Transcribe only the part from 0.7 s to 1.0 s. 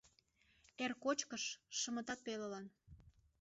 Эр